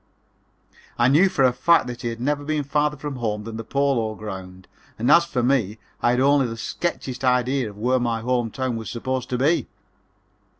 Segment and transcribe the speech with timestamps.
[0.97, 3.63] I knew for a fact that he had never been farther from home than the
[3.63, 4.65] Polo Grounds,
[4.97, 8.77] and as for me I had only the sketchiest idea of where my home town
[8.77, 9.67] was supposed to be.